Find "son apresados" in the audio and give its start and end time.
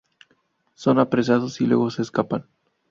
0.73-1.61